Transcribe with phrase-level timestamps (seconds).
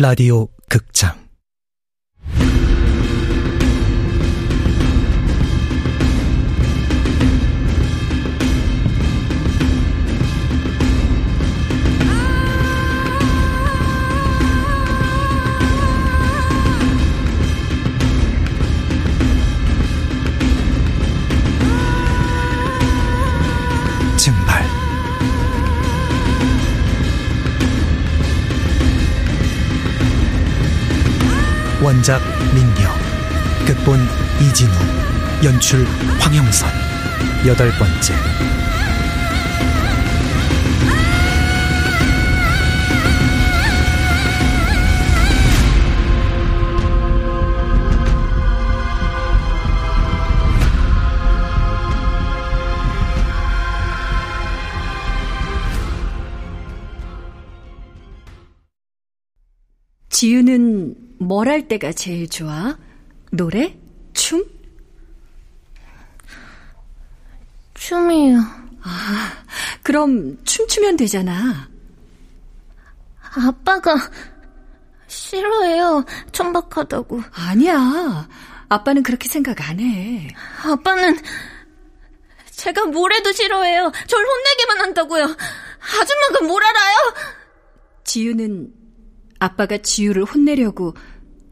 [0.00, 1.19] 라디오 극장
[31.82, 32.20] 원작
[32.54, 32.92] 민경
[33.66, 34.06] 극본
[34.38, 34.70] 이진우
[35.42, 35.86] 연출
[36.18, 36.68] 황영선.
[37.46, 38.14] 여덟 번째
[61.30, 62.76] 뭘 할 때가 제일 좋아?
[63.30, 63.78] 노래?
[64.14, 64.44] 춤?
[67.74, 68.36] 춤이요.
[68.82, 69.44] 아,
[69.84, 71.68] 그럼 춤추면 되잖아.
[73.20, 73.94] 아빠가
[75.06, 76.04] 싫어해요.
[76.32, 77.22] 천박하다고.
[77.32, 78.28] 아니야.
[78.68, 80.34] 아빠는 그렇게 생각 안 해.
[80.64, 81.16] 아빠는
[82.50, 83.92] 제가 뭘 해도 싫어해요.
[84.08, 85.22] 절 혼내기만 한다고요.
[85.26, 86.96] 아줌마가 뭘 알아요?
[88.02, 88.72] 지유는
[89.38, 90.94] 아빠가 지유를 혼내려고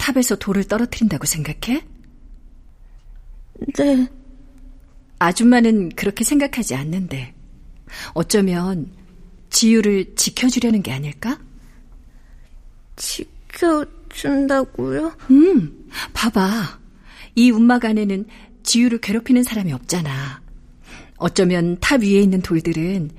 [0.09, 1.85] 탑에서 돌을 떨어뜨린다고 생각해?
[3.77, 4.09] 네.
[5.19, 7.35] 아줌마는 그렇게 생각하지 않는데
[8.15, 8.91] 어쩌면
[9.51, 11.39] 지유를 지켜주려는 게 아닐까?
[14.09, 15.17] 지켜준다고요?
[15.31, 16.79] 음, 봐봐.
[17.35, 18.27] 이 움막 안에는
[18.63, 20.41] 지유를 괴롭히는 사람이 없잖아.
[21.17, 23.11] 어쩌면 탑 위에 있는 돌들은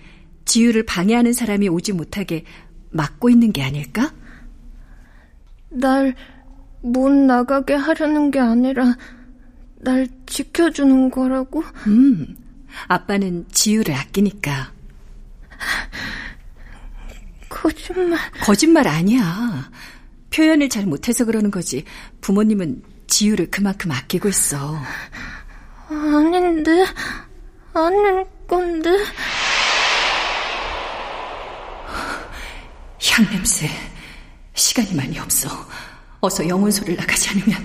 [0.45, 2.45] 지유를 방해하는 사람이 오지 못하게
[2.89, 4.13] 막고 있는 게 아닐까?
[5.69, 6.15] 날
[6.81, 8.95] 못 나가게 하려는 게 아니라
[9.75, 11.63] 날 지켜주는 거라고?
[11.87, 12.35] 음,
[12.87, 14.71] 아빠는 지유를 아끼니까.
[17.49, 18.17] 거짓말.
[18.41, 19.69] 거짓말 아니야.
[20.33, 21.83] 표현을 잘 못해서 그러는 거지.
[22.21, 24.79] 부모님은 지유를 그만큼 아끼고 있어.
[25.89, 26.85] 아닌데,
[27.73, 28.89] 아닐 건데.
[33.11, 33.67] 향 냄새.
[34.53, 35.49] 시간이 많이 없어.
[36.21, 37.57] 어서 영혼소를 나가지 않으면.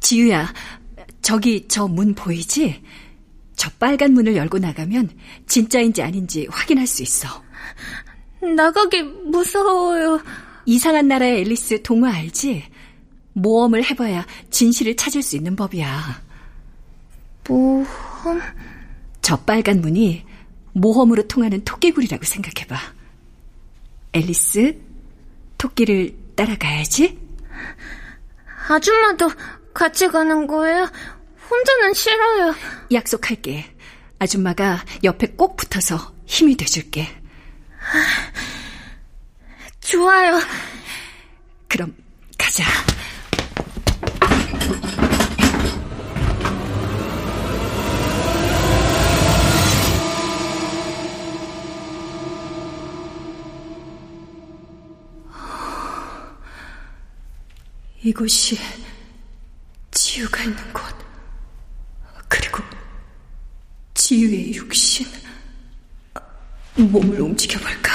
[0.00, 0.52] 지유야,
[1.22, 2.82] 저기 저 문 보이지?
[3.56, 5.10] 저 빨간 문을 열고 나가면
[5.46, 7.42] 진짜인지 아닌지 확인할 수 있어.
[8.56, 10.22] 나가기 무서워요.
[10.64, 12.64] 이상한 나라의 앨리스 동화 알지?
[13.32, 16.22] 모험을 해봐야 진실을 찾을 수 있는 법이야.
[17.48, 17.86] 모험?
[19.22, 20.24] 저 빨간 문이
[20.72, 22.78] 모험으로 통하는 토끼굴이라고 생각해봐.
[24.12, 24.76] 앨리스,
[25.58, 27.18] 토끼를 따라가야지?
[28.68, 29.28] 아줌마도
[29.74, 30.88] 같이 가는 거예요?
[31.50, 32.54] 혼자는 싫어요.
[32.92, 33.74] 약속할게.
[34.20, 37.08] 아줌마가 옆에 꼭 붙어서 힘이 돼줄게.
[39.80, 40.38] 좋아요.
[41.66, 41.96] 그럼
[42.38, 42.62] 가자.
[58.02, 58.58] 이곳이
[59.90, 60.82] 지유가 있는 곳.
[62.28, 62.62] 그리고
[63.94, 65.06] 지유의 육신.
[66.76, 67.90] 몸을 움직여볼까?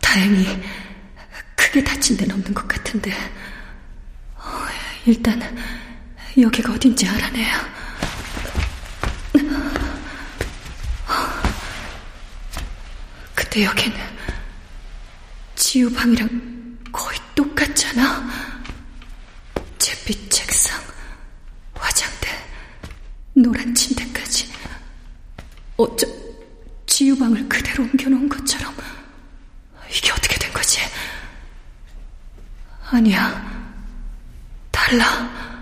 [0.00, 0.62] 다행히
[1.56, 3.12] 크게 다친 데는 없는 것 같은데.
[4.36, 4.66] 어,
[5.04, 5.42] 일단
[6.38, 7.72] 여기가 어딘지 알아내야.
[13.34, 14.11] 그때 여기는
[15.72, 16.28] 지우 방이랑
[16.92, 18.28] 거의 똑같잖아.
[19.78, 20.78] 잿빛 책상,
[21.72, 22.28] 화장대,
[23.32, 24.52] 노란 침대까지.
[25.78, 26.06] 어쩌,
[26.84, 28.76] 지우 방을 그대로 옮겨놓은 것처럼.
[29.90, 30.78] 이게 어떻게 된 거지?
[32.90, 33.42] 아니야.
[34.70, 35.56] 달라.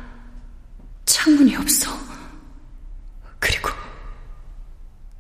[1.07, 1.97] 창문이 없어.
[3.39, 3.71] 그리고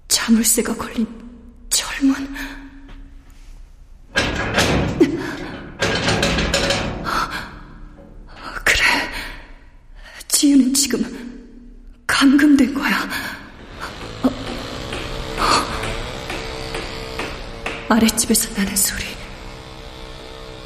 [0.08, 1.19] 자물쇠가 걸린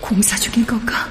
[0.05, 1.09] 공사 중인 건가?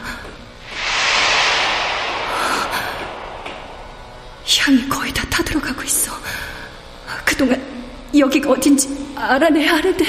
[4.46, 6.12] 향이 거의 다 타들어가고 있어.
[7.26, 7.60] 그동안
[8.16, 10.06] 여기가 어딘지 알아내야 하는데.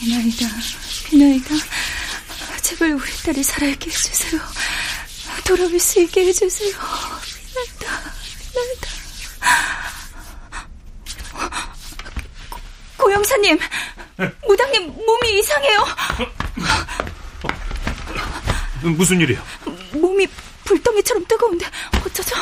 [0.00, 0.46] 비나이다,
[1.06, 1.54] 비나이다.
[2.62, 4.40] 제발 우리 딸이 살아있게 해주세요.
[5.44, 6.70] 돌아올 수 있게 해주세요.
[6.70, 8.12] 비나이다,
[8.52, 8.88] 비나이다.
[12.96, 13.58] 고영사님,
[14.46, 15.86] 무당님 몸이 이상해요.
[18.96, 19.44] 무슨 일이야?
[19.92, 20.26] 몸이
[20.64, 21.66] 불덩이처럼 뜨거운데
[22.06, 22.36] 어쩌죠?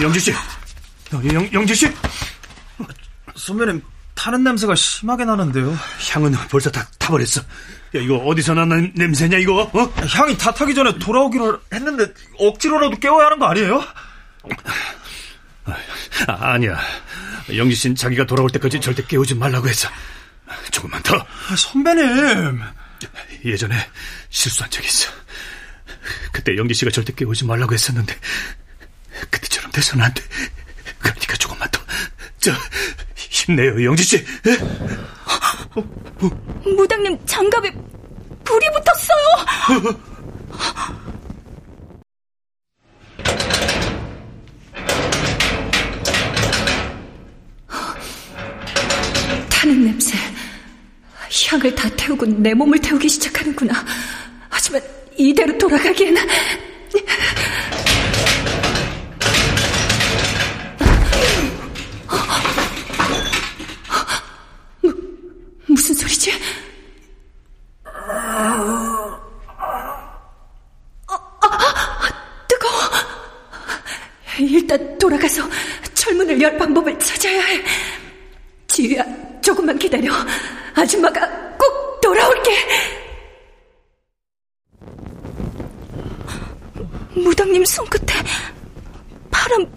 [0.00, 0.32] 영지 씨,
[1.12, 1.88] 영, 영지 씨,
[3.36, 3.80] 선배님
[4.22, 5.76] 타는 냄새가 심하게 나는데요.
[6.12, 7.40] 향은 벌써 다 타버렸어.
[7.40, 9.62] 야 이거 어디서 나는 냄새냐 이거?
[9.62, 9.94] 어?
[10.06, 12.06] 향이 다 타기 전에 돌아오기로 했는데
[12.38, 13.84] 억지로라도 깨워야 하는 거 아니에요?
[15.64, 16.78] 아, 아니야.
[17.56, 19.88] 영지 씨는 자기가 돌아올 때까지 절대 깨우지 말라고 했어.
[20.70, 21.16] 조금만 더.
[21.16, 22.62] 아, 선배님.
[23.44, 23.74] 예전에
[24.30, 25.10] 실수한 적이 있어.
[26.30, 28.16] 그때 영지 씨가 절대 깨우지 말라고 했었는데
[29.30, 30.22] 그때처럼 돼서는 안 돼.
[31.00, 31.81] 그러니까 조금만 더.
[32.42, 32.52] 자,
[33.14, 34.24] 힘내요, 영지 씨.
[36.64, 37.70] 무당님 장갑에
[38.42, 39.46] 불이 붙었어요.
[49.50, 50.18] 타는 냄새.
[51.48, 53.72] 향을 다 태우고 내 몸을 태우기 시작하는구나.
[54.48, 54.82] 하지만
[55.16, 56.26] 이대로 돌아가기에는
[64.82, 64.92] 무,
[65.68, 66.32] 무슨 소리지?
[72.48, 72.80] 뜨거워.
[74.38, 75.42] 일단 돌아가서
[75.94, 77.62] 철문을 열 방법을 찾아야 해.
[78.68, 79.04] 지유야,
[79.40, 80.11] 조금만 기다려.
[80.74, 81.28] 아줌마가
[81.58, 82.50] 꼭 돌아올게.
[87.14, 88.22] 무당님 손끝에
[89.30, 89.70] 파란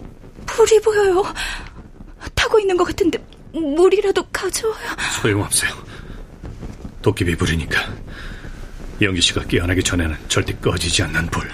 [0.46, 1.22] 불이 보여요.
[2.34, 3.18] 타고 있는 것 같은데
[3.52, 4.96] 물이라도 가져와요.
[5.20, 5.70] 소용없어요.
[7.02, 7.80] 도깨비 불이니까.
[9.02, 11.48] 영지 씨가 깨어나기 전에는 절대 꺼지지 않는 불.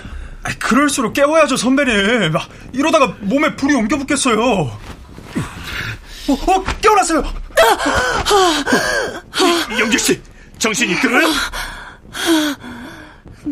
[0.45, 2.37] 아, 그럴수록 깨워야죠, 선배님.
[2.37, 4.41] 아, 이러다가 몸에 불이 옮겨 붙겠어요.
[4.41, 4.79] 어,
[6.29, 7.42] 어 깨어났어요.
[9.79, 10.23] 영지 씨,
[10.59, 11.29] 정신이 들어요?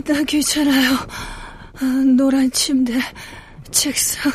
[0.05, 0.95] 나 괜찮아요.
[1.81, 1.85] 아,
[2.17, 3.01] 노란 침대,
[3.71, 4.33] 책상,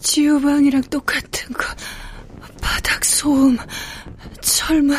[0.00, 1.64] 지우방이랑 똑같은 거,
[2.60, 3.58] 바닥 소음,
[4.40, 4.96] 철문,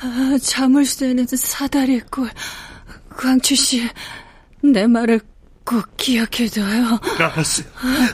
[0.00, 2.30] 아, 자물쇠는 사다리꼴.
[3.16, 3.88] 광추 씨,
[4.62, 5.20] 내 말을
[5.64, 6.98] 꼭 기억해둬요.
[7.18, 7.62] 알았어.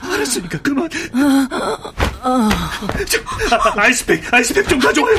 [0.03, 0.89] 알았으니까 그만.
[3.07, 5.15] 저, 아, 아이스팩, 아이스팩 좀 가져와요.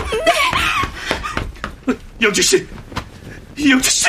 [1.87, 1.95] 네.
[2.21, 2.67] 영지 씨,
[3.69, 4.07] 영지 씨.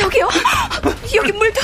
[0.00, 0.28] 여기요.
[1.14, 1.60] 여기 물도.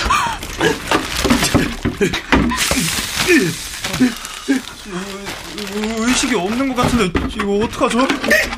[6.01, 8.07] 의식이 없는 것 같은데 이거 어떡하죠?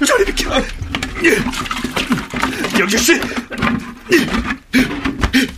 [0.05, 0.51] 저리 비켜.
[2.79, 3.21] 영지 씨,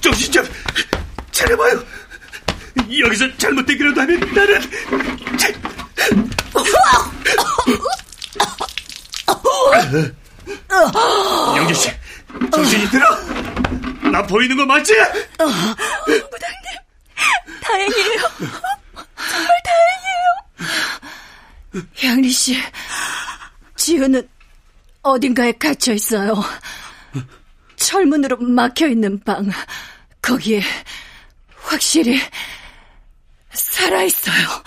[0.02, 0.44] 정신 좀
[1.32, 1.82] 차려봐요.
[2.98, 4.60] 여기서 잘못되기라도 하면 나는
[11.56, 11.90] 영지 씨,
[12.50, 13.06] 정신이 들어?
[14.10, 14.92] 나 보이는 거 맞지?
[15.38, 16.30] 무당님,
[17.62, 18.20] 다행이에요.
[19.30, 20.30] 정말 다행이에요.
[22.02, 22.56] 향리 씨,
[23.76, 24.28] 지우는
[25.02, 26.42] 어딘가에 갇혀 있어요.
[27.76, 29.50] 철문으로 막혀 있는 방,
[30.22, 30.62] 거기에
[31.62, 32.20] 확실히
[33.52, 34.62] 살아 있어요.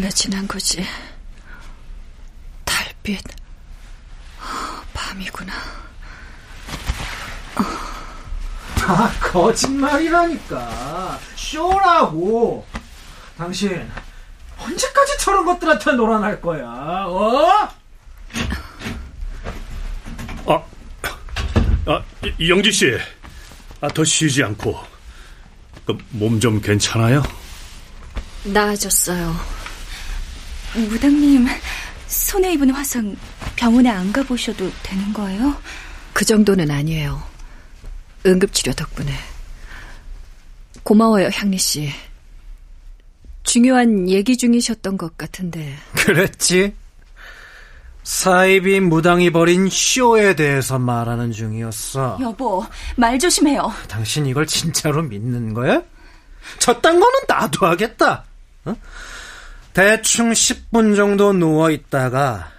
[0.00, 0.82] 얼마나 지난 거지?
[2.64, 3.22] 달빛.
[4.94, 5.52] 밤이구나.
[8.86, 11.18] 아, 거짓말이라니까.
[11.36, 12.66] 쇼라고.
[13.36, 13.90] 당신,
[14.58, 17.04] 언제까지 저런 것들한테 놀아날 거야?
[17.06, 17.68] 어?
[20.46, 20.62] 아,
[21.86, 22.02] 아
[22.48, 22.98] 영지 씨,
[23.82, 24.78] 아, 더 쉬지 않고
[25.84, 27.22] 그몸좀 괜찮아요?
[28.44, 29.59] 나아졌어요.
[30.74, 31.46] 무당님,
[32.06, 33.16] 손에 입은 화상
[33.56, 35.56] 병원에 안 가보셔도 되는 거예요?
[36.12, 37.22] 그 정도는 아니에요.
[38.26, 39.12] 응급치료 덕분에.
[40.82, 41.90] 고마워요, 향리 씨.
[43.42, 45.76] 중요한 얘기 중이셨던 것 같은데.
[45.94, 46.74] 그랬지.
[48.02, 52.18] 사이비 무당이 벌인 쇼에 대해서 말하는 중이었어.
[52.20, 52.64] 여보,
[52.96, 53.72] 말 조심해요.
[53.88, 55.82] 당신 이걸 진짜로 믿는 거야?
[56.58, 58.24] 저딴 거는 나도 하겠다.
[58.64, 58.74] 어?
[59.72, 62.50] 대충 10분 정도 누워 있다가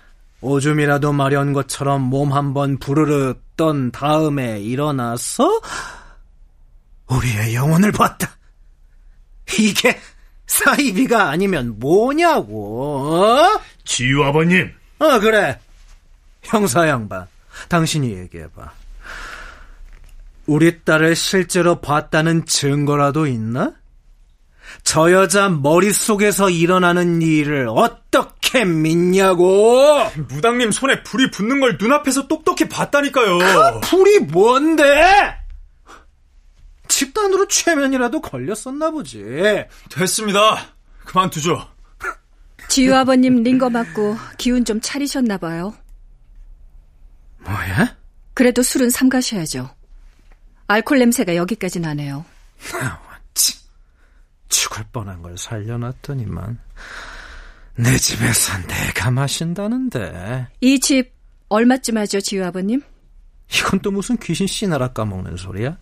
[0.41, 5.61] 오줌이라도 마려운 것처럼 몸 한번 부르르 떤 다음에 일어나서
[7.07, 8.31] 우리의 영혼을 봤다.
[9.59, 9.99] 이게
[10.47, 13.13] 사이비가 아니면 뭐냐고.
[13.13, 13.61] 어?
[13.83, 14.71] 지유 아버님.
[14.99, 15.59] 어 그래.
[16.43, 17.27] 형사 양반,
[17.69, 18.71] 당신이 얘기해봐.
[20.47, 23.73] 우리 딸을 실제로 봤다는 증거라도 있나?
[24.83, 30.09] 저 여자 머릿속에서 일어나는 일을 어떻게 믿냐고!
[30.29, 33.37] 무당님 손에 불이 붙는 걸 눈앞에서 똑똑히 봤다니까요.
[33.37, 35.41] 그 불이 뭔데?
[36.87, 39.23] 집단으로 최면이라도 걸렸었나 보지.
[39.89, 40.67] 됐습니다.
[41.05, 41.67] 그만두죠.
[42.67, 45.73] 지유 아버님 링거 맞고 기운 좀 차리셨나 봐요.
[47.39, 47.95] 뭐야?
[48.33, 49.69] 그래도 술은 삼가셔야죠.
[50.67, 52.23] 알콜 냄새가 여기까지 나네요.
[53.33, 53.57] 치,
[54.51, 56.59] 죽을 뻔한 걸 살려놨더니만
[57.77, 61.13] 내 집에서 내가 마신다는데 이 집
[61.49, 62.81] 얼마쯤 하죠, 지유 아버님?
[63.53, 65.77] 이건 또 무슨 귀신 씨나라 까먹는 소리야?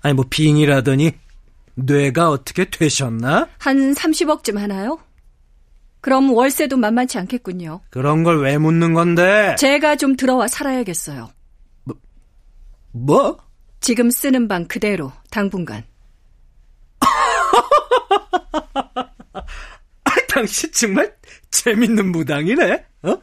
[0.00, 1.12] 아니 뭐 빙이라더니
[1.74, 3.48] 뇌가 어떻게 되셨나?
[3.58, 4.98] 한 30억쯤 하나요?
[6.00, 7.80] 그럼 월세도 만만치 않겠군요.
[7.90, 9.56] 그런 걸 왜 묻는 건데?
[9.58, 11.28] 제가 좀 들어와 살아야겠어요.
[12.92, 13.38] 뭐?
[13.80, 15.84] 지금 쓰는 방 그대로 당분간.
[20.04, 21.14] 아, 당신 정말
[21.50, 22.84] 재밌는 무당이네.
[23.02, 23.22] 어?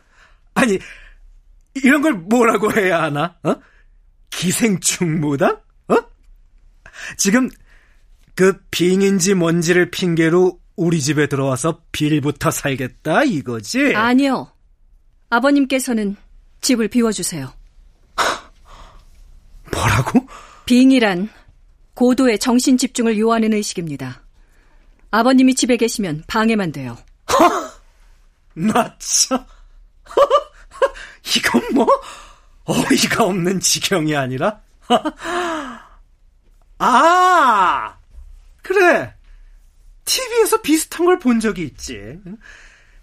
[0.53, 0.79] 아니
[1.75, 3.37] 이런 걸 뭐라고 해야 하나?
[3.43, 3.55] 어?
[4.29, 5.59] 기생충 무당?
[5.87, 5.95] 어?
[7.17, 7.49] 지금
[8.35, 13.95] 그 빙인지 뭔지를 핑계로 우리 집에 들어와서 빌부터 살겠다 이거지?
[13.95, 14.51] 아니요.
[15.29, 16.17] 아버님께서는
[16.61, 17.53] 집을 비워주세요.
[19.71, 20.27] 뭐라고?
[20.65, 21.29] 빙이란
[21.93, 24.24] 고도의 정신 집중을 요하는 의식입니다.
[25.19, 26.97] 아버님이 집에 계시면 방해만 돼요.
[28.53, 29.45] 나 참.
[31.37, 31.87] 이건 뭐
[32.65, 34.59] 어이가 없는 지경이 아니라
[36.79, 37.95] 아
[38.61, 39.13] 그래
[40.05, 42.19] TV에서 비슷한 걸 본 적이 있지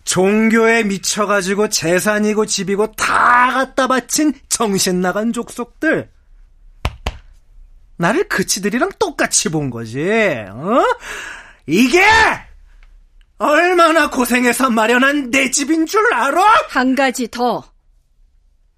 [0.04, 6.11] 종교에 미쳐가지고 재산이고 집이고 다 갖다 바친 정신 나간 족속들
[7.97, 10.00] 나를 그치들이랑 똑같이 본 거지
[10.50, 10.83] 어?
[11.66, 12.02] 이게
[13.38, 16.42] 얼마나 고생해서 마련한 내 집인 줄 알아?
[16.69, 17.64] 한 가지 더.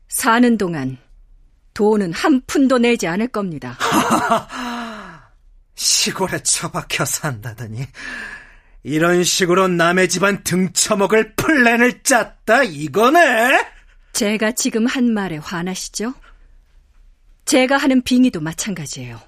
[0.08, 0.96] 사는 동안
[1.74, 3.76] 돈은 한 푼도 내지 않을 겁니다.
[5.74, 7.86] 시골에 처박혀 산다더니
[8.84, 13.66] 이런 식으로 남의 집안 등쳐먹을 플랜을 짰다 이거네?
[14.12, 16.14] 제가 지금 한 말에 화나시죠?
[17.44, 19.20] 제가 하는 빙의도 마찬가지예요.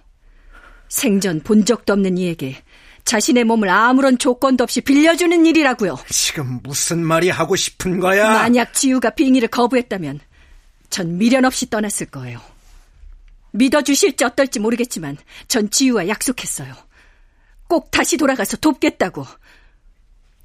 [0.88, 2.62] 생전 본 적도 없는 이에게
[3.06, 5.96] 자신의 몸을 아무런 조건도 없이 빌려주는 일이라고요.
[6.10, 8.30] 지금 무슨 말이 하고 싶은 거야?
[8.34, 10.20] 만약 지우가 빙의를 거부했다면
[10.90, 12.40] 전 미련 없이 떠났을 거예요.
[13.52, 15.16] 믿어주실지 어떨지 모르겠지만
[15.48, 16.75] 전 지우와 약속했어요.
[17.68, 19.25] 꼭 다시 돌아가서 돕겠다고.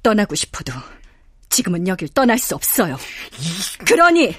[0.02, 0.72] 떠나고 싶어도
[1.50, 2.96] 지금은 여길 떠날 수 없어요.
[3.86, 4.34] 그러니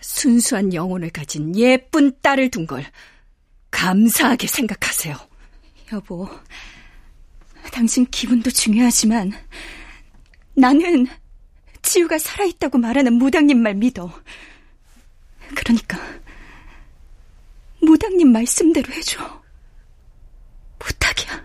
[0.00, 2.84] 순수한 영혼을 가진 예쁜 딸을 둔 걸
[3.70, 5.16] 감사하게 생각하세요.
[5.92, 6.28] 여보,
[7.72, 9.32] 당신 기분도 중요하지만
[10.54, 11.06] 나는
[11.82, 14.10] 지우가 살아있다고 말하는 무당님 말 믿어.
[15.54, 15.98] 그러니까
[17.82, 19.42] 무당님 말씀대로 해줘.
[20.78, 21.44] 부탁이야.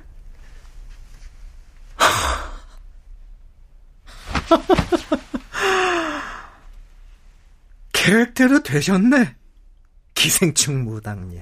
[7.91, 9.35] 계획대로 되셨네.
[10.13, 11.41] 기생충 무당님.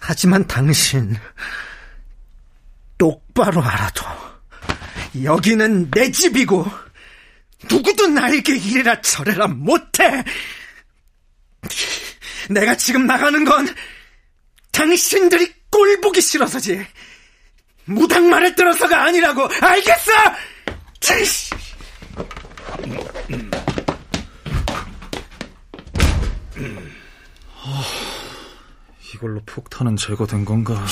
[0.00, 1.16] 하지만 당신
[2.98, 4.04] 똑바로 알아도
[5.22, 6.66] 여기는 내 집이고
[7.70, 10.24] 누구도 나에게 이래라 저래라 못해.
[12.50, 13.74] 내가 지금 나가는 건
[14.72, 16.86] 당신들이 꼴 보기 싫어서지.
[17.86, 20.12] 무당 말을 들어서가 아니라고 알겠어?
[29.14, 30.84] 이걸로 폭탄은 제거된 건가?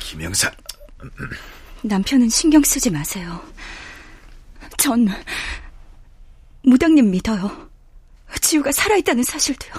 [0.00, 0.50] 김영사.
[1.82, 3.42] 남편은 신경 쓰지 마세요.
[4.76, 5.08] 전
[6.62, 7.70] 무당님 믿어요.
[8.40, 9.72] 지우가 살아있다는 사실도요.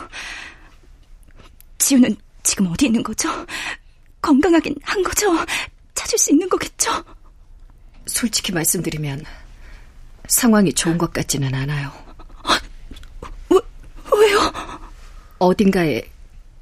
[1.77, 3.29] 지우는 지금 어디 있는 거죠?
[4.21, 5.33] 건강하긴 한 거죠?
[5.93, 7.03] 찾을 수 있는 거겠죠?
[8.05, 9.23] 솔직히 말씀드리면
[10.27, 11.91] 상황이 좋은 것 같지는 않아요.
[13.49, 13.59] 왜,
[14.13, 14.53] 왜요?
[15.39, 16.03] 어딘가에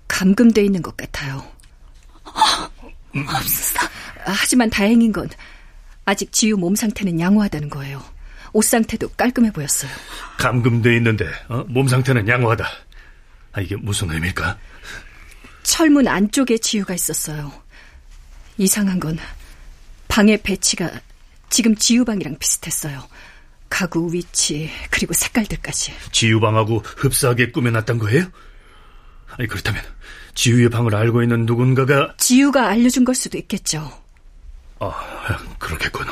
[0.08, 1.46] 감금돼 있는 것 같아요.
[3.14, 3.80] 없었어.
[4.26, 5.30] 하지만 다행인 건
[6.06, 8.04] 아직 지우 몸 상태는 양호하다는 거예요.
[8.54, 9.92] 옷 상태도 깔끔해 보였어요.
[10.38, 11.64] 감금돼 있는데 어?
[11.68, 12.66] 몸 상태는 양호하다.
[13.54, 14.58] 아, 이게 무슨 의미일까?
[15.64, 17.52] 철문 안쪽에 지우가 있었어요.
[18.58, 19.18] 이상한 건
[20.08, 20.90] 방의 배치가
[21.50, 23.08] 지금 지우 방이랑 비슷했어요.
[23.70, 25.94] 가구 위치 그리고 색깔들까지.
[26.12, 28.26] 지유방하고 흡사하게 꾸며놨단 거예요?
[29.38, 29.82] 아니 그렇다면
[30.34, 33.92] 지유의 방을 알고 있는 누군가가 지우가 알려준 걸 수도 있겠죠.
[34.80, 36.08] 아 그렇겠군.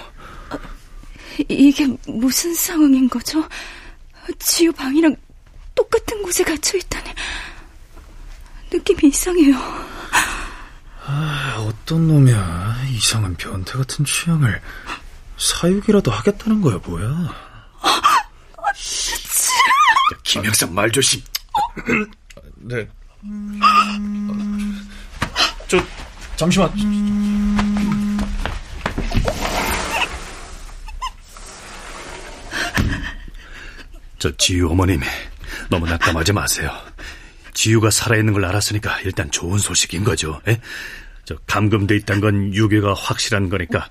[1.48, 3.48] 이게 무슨 상황인 거죠?
[4.40, 5.16] 지우 방이랑
[5.76, 7.14] 똑같은 곳에 갇혀 있다니
[8.74, 9.56] 느낌이 이상해요.
[11.06, 12.84] 아, 어떤 놈이야.
[12.90, 14.62] 이상한 변태 같은 취향을
[15.38, 17.34] 사육이라도 하겠다는 거야, 뭐야?
[20.24, 21.22] 김영삼 말 조심.
[22.58, 22.88] 네.
[25.70, 25.78] 저
[26.36, 26.74] 잠시만.
[34.20, 35.02] 저 지유 어머님
[35.70, 36.72] 너무 낙담하지 마세요.
[37.54, 40.42] 지유가 살아있는 걸 알았으니까 일단 좋은 소식인 거죠.
[40.48, 40.60] 에?
[41.26, 43.89] 저 감금돼 있다는 건 유괴가 확실한 거니까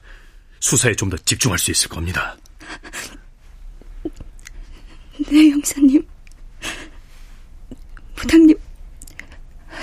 [0.60, 2.36] 수사에 좀 더 집중할 수 있을 겁니다.
[5.30, 6.04] 네, 형사님.
[8.16, 8.56] 부장님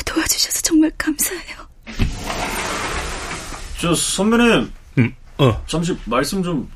[0.06, 1.58] 도와주셔서 정말 감사해요.
[3.80, 6.70] 저 선배님, 음, 어, 잠시 말씀 좀.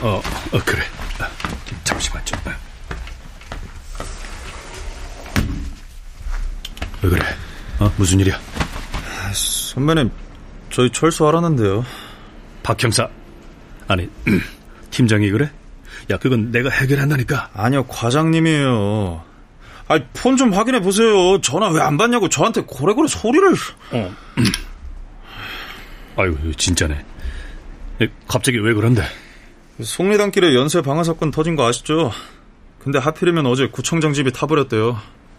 [0.00, 0.20] 어,
[0.52, 0.82] 어 그래.
[2.02, 2.38] 아, 잠시만 좀.
[2.44, 2.56] 아.
[7.02, 7.22] 왜 그래?
[7.78, 8.38] 어, 무슨 일이야?
[9.32, 10.10] 선배님,
[10.70, 11.84] 저희 철수하라는데요.
[12.62, 13.08] 박 형사.
[13.88, 14.08] 아니,
[14.90, 15.50] 팀장이 그래?
[16.10, 17.50] 야, 그건 내가 해결한다니까.
[17.54, 19.24] 아니요, 과장님이에요.
[19.88, 21.40] 아니, 폰좀 확인해 보세요.
[21.40, 23.52] 전화 왜 안 받냐고 저한테 고래고래 소리를.
[23.92, 24.14] 어.
[26.16, 27.04] 아유, 진짜네.
[28.02, 29.02] 에, 갑자기 왜 그런데?
[29.80, 32.12] 속리단길에 연쇄 방화 사건 터진 거 아시죠?
[32.78, 34.98] 근데 하필이면 어제 구청장 집이 타버렸대요.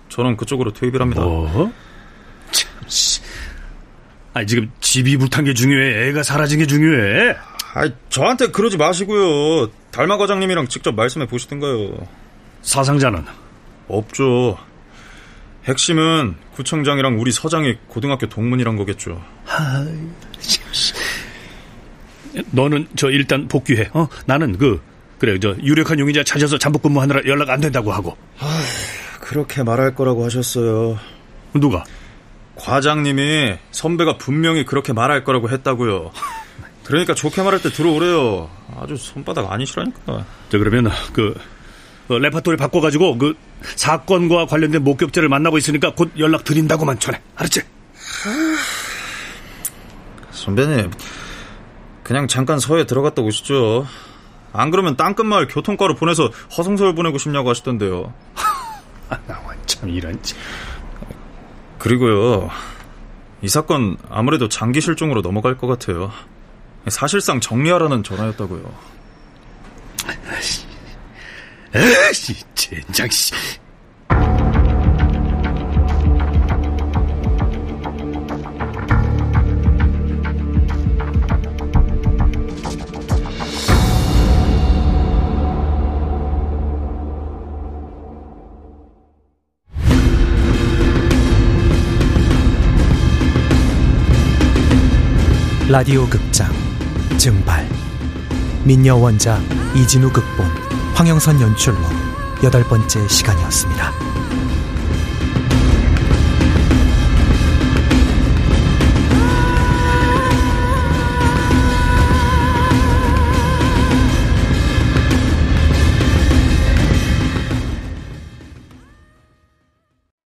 [0.09, 1.21] 저는 그쪽으로 퇴입이랍니다.
[1.21, 1.71] 뭐?
[2.51, 3.21] 참, 씨.
[4.33, 6.09] 아니, 지금 집이 불탄 게 중요해?
[6.09, 7.35] 애가 사라진 게 중요해?
[7.75, 9.69] 아이, 저한테 그러지 마시고요.
[9.91, 12.07] 달마 과장님이랑 직접 말씀해 보시든가요.
[12.61, 13.25] 사상자는?
[13.87, 14.57] 없죠.
[15.65, 19.21] 핵심은 구청장이랑 우리 서장이 고등학교 동문이란 거겠죠.
[22.51, 23.89] 너는 저 일단 복귀해.
[23.93, 24.07] 어?
[24.25, 24.81] 나는 그
[25.19, 28.17] 그래 저 유력한 용의자 찾아서 잠복 근무하느라 연락 안 된다고 하고.
[29.19, 30.99] 그렇게 말할 거라고 하셨어요.
[31.53, 31.83] 누가?
[32.55, 36.11] 과장님이 선배가 분명히 그렇게 말할 거라고 했다고요.
[36.83, 38.49] 그러니까 좋게 말할 때 들어오래요.
[38.77, 40.25] 아주 손바닥 아니시라니까.
[40.49, 41.33] 저 그러면 그
[42.09, 43.35] 어, 레파토리 바꿔가지고 그
[43.75, 47.21] 사건과 관련된 목격자를 만나고 있으니까 곧 연락 드린다고만 전해.
[47.35, 47.61] 알았지?
[50.31, 50.91] 선배님,
[52.03, 53.87] 그냥 잠깐 서해 들어갔다 오시죠.
[54.51, 58.13] 안 그러면 땅끝마을 교통과로 보내서 허송세월 보내고 싶냐고 하시던데요.
[59.09, 60.19] 아, 나와 참 이런.
[61.79, 62.49] 그리고요,
[63.41, 66.11] 이 사건 아무래도 장기 실종으로 넘어갈 것 같아요.
[66.87, 68.93] 사실상 정리하라는 전화였다고요.
[71.75, 73.33] 에이씨, 젠장 씨.
[95.73, 96.53] 라디오 극장
[97.17, 97.67] 증발
[98.63, 99.41] 민여 원작
[99.75, 100.45] 이진우 극본
[100.93, 101.79] 황영선 연출로
[102.43, 104.12] 여덟 번째 시간이었습니다.